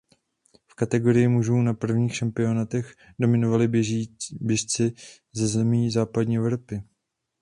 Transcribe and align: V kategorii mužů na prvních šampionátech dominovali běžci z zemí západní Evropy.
V 0.67 0.75
kategorii 0.75 1.27
mužů 1.27 1.61
na 1.61 1.73
prvních 1.73 2.15
šampionátech 2.15 2.95
dominovali 3.19 3.67
běžci 4.39 4.93
z 5.33 5.41
zemí 5.47 5.91
západní 5.91 6.37
Evropy. 6.37 6.83